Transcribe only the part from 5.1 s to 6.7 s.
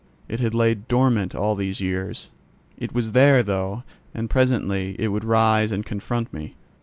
rise and confront me.